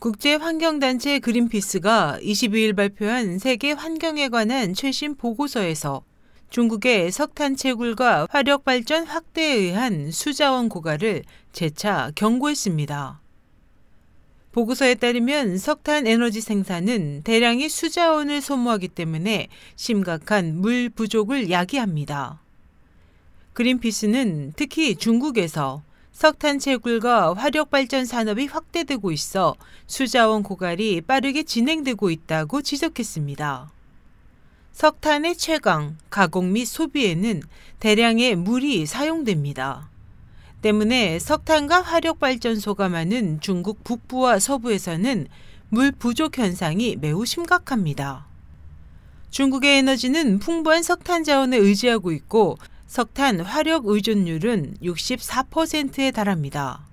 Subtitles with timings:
[0.00, 6.04] 국제환경단체 그린피스가 22일 발표한 세계 환경에 관한 최신 보고서에서
[6.50, 13.20] 중국의 석탄 채굴과 화력 발전 확대에 의한 수자원 고갈을 재차 경고했습니다.
[14.52, 22.40] 보고서에 따르면 석탄 에너지 생산은 대량의 수자원을 소모하기 때문에 심각한 물 부족을 야기합니다.
[23.52, 25.82] 그린피스는 특히 중국에서
[26.18, 29.54] 석탄 채굴과 화력 발전 산업이 확대되고 있어
[29.86, 33.70] 수자원 고갈이 빠르게 진행되고 있다고 지적했습니다.
[34.72, 37.40] 석탄의 채광, 가공 및 소비에는
[37.78, 39.90] 대량의 물이 사용됩니다.
[40.60, 45.28] 때문에 석탄과 화력 발전소가 많은 중국 북부와 서부에서는
[45.68, 48.26] 물 부족 현상이 매우 심각합니다.
[49.30, 56.88] 중국의 에너지는 풍부한 석탄 자원에 의지하고 있고 석탄 화력 의존율은 64%에 달합니다.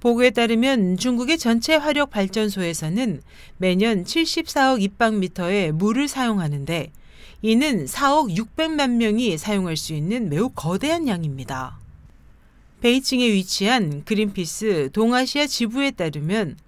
[0.00, 3.22] 보고에 따르면 중국의 전체 화력 발전소에서는
[3.56, 6.92] 매년 74억 입방미터의 물을 사용하는데
[7.40, 11.78] 이는 4억 600만 명이 사용할 수 있는 매우 거대한 양입니다.
[12.82, 16.58] 베이징에 위치한 그린피스 동아시아 지부에 따르면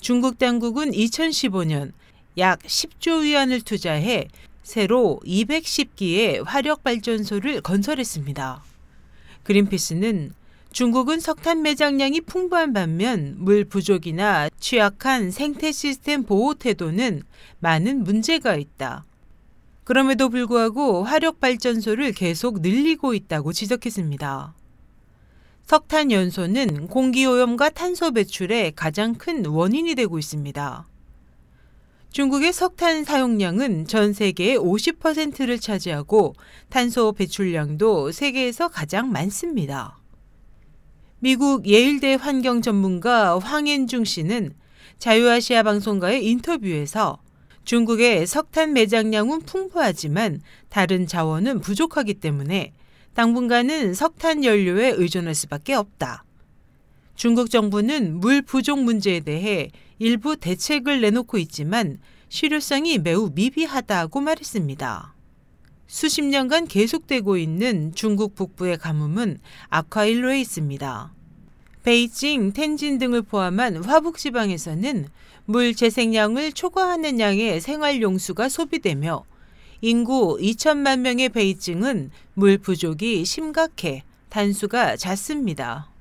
[0.00, 1.92] 중국 당국은 2015년
[2.38, 4.28] 약 10조 위안을 투자해
[4.64, 8.64] 새로 210기의 화력 발전소를 건설했습니다.
[9.44, 10.32] 그린피스는
[10.72, 17.22] 중국은 석탄 매장량이 풍부한 반면 물 부족이나 취약한 생태 시스템 보호 태도는
[17.60, 19.04] 많은 문제가 있다.
[19.84, 24.54] 그럼에도 불구하고 화력 발전소를 계속 늘리고 있다고 지적했습니다.
[25.66, 30.86] 석탄 연소는 공기 오염과 탄소 배출의 가장 큰 원인이 되고 있습니다.
[32.14, 36.36] 중국의 석탄 사용량은 전 세계의 50%를 차지하고
[36.68, 39.98] 탄소 배출량도 세계에서 가장 많습니다.
[41.18, 44.54] 미국 예일대 환경 전문가 황앤중 씨는
[45.00, 47.18] 자유아시아 방송과의 인터뷰에서
[47.64, 52.74] 중국의 석탄 매장량은 풍부하지만 다른 자원은 부족하기 때문에
[53.14, 56.22] 당분간은 석탄 연료에 의존할 수밖에 없다.
[57.16, 65.14] 중국 정부는 물 부족 문제에 대해 일부 대책을 내놓고 있지만 실효성이 매우 미비하다고 말했습니다.
[65.86, 69.38] 수십 년간 계속되고 있는 중국 북부의 가뭄은
[69.68, 71.12] 아카일로에 있습니다.
[71.84, 75.06] 베이징, 텐진 등을 포함한 화북 지방에서는
[75.44, 79.24] 물 재생량을 초과하는 양의 생활 용수가 소비되며
[79.82, 85.93] 인구 2천만 명의 베이징은 물 부족이 심각해 단수가 잦습니다.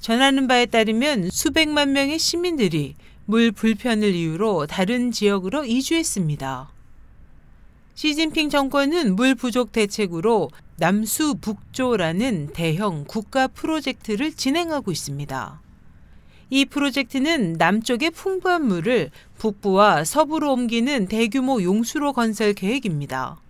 [0.00, 6.70] 전하는 바에 따르면 수백만 명의 시민들이 물 불편을 이유로 다른 지역으로 이주했습니다.
[7.94, 15.60] 시진핑 정권은 물 부족 대책으로 남수 북조라는 대형 국가 프로젝트를 진행하고 있습니다.
[16.50, 23.40] 이 프로젝트는 남쪽의 풍부한 물을 북부와 서부로 옮기는 대규모 용수로 건설 계획입니다.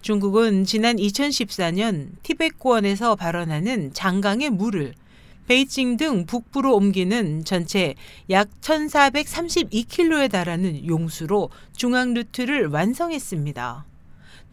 [0.00, 4.94] 중국은 지난 2014년 티베트권에서 발원하는 장강의 물을
[5.46, 7.94] 베이징 등 북부로 옮기는 전체
[8.30, 13.84] 약 1,432km에 달하는 용수로 중앙 루트를 완성했습니다.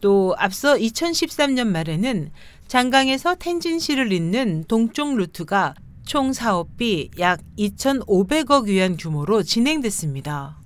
[0.02, 2.32] 또 앞서 2013년 말에는
[2.68, 10.58] 장강에서 텐진시를 잇는 동쪽 루트가 총 사업비 약 2,500억 위안 규모로 진행됐습니다.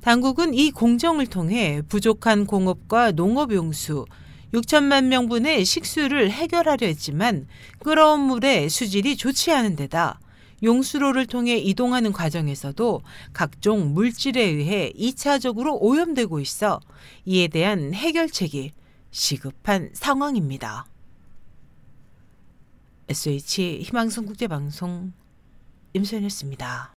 [0.00, 4.04] 당국은 이 공정을 통해 부족한 공업과 농업 용수,
[4.56, 7.46] 6천만 명분의 식수를 해결하려 했지만
[7.80, 10.18] 끓어온 물의 수질이 좋지 않은 데다
[10.62, 13.02] 용수로를 통해 이동하는 과정에서도
[13.34, 16.80] 각종 물질에 의해 2차적으로 오염되고 있어
[17.26, 18.72] 이에 대한 해결책이
[19.10, 20.86] 시급한 상황입니다.
[23.08, 25.12] SH 희망성 국제방송
[25.92, 26.95] 임소연이었습니다.